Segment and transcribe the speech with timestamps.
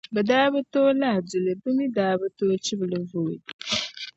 [0.13, 1.85] Bɛ daa bi tooi lahi du li, bɛ mi
[2.19, 3.37] bɛ tooi chibi li voli.